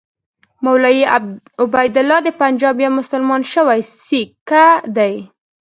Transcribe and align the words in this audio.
مولوي 0.63 1.03
عبیدالله 1.65 2.17
د 2.23 2.29
پنجاب 2.41 2.75
یو 2.85 2.91
مسلمان 2.99 3.41
شوی 3.53 3.79
سیکه 4.05 4.67
دی. 4.95 5.13